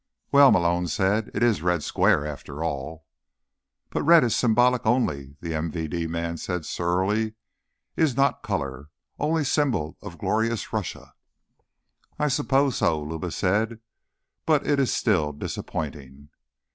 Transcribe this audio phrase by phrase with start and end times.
[0.31, 3.05] "Well," Malone said, "it is Red Square, after all."
[3.91, 7.35] "But red is symbolic only," the MVD man said surlily.
[7.95, 8.89] "Is not color.
[9.19, 11.13] Only symbol of glorious Russia."
[12.17, 13.79] "I suppose so," Luba said.
[14.47, 16.29] "But it's still disappointing."